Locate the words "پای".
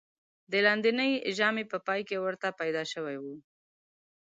1.87-2.01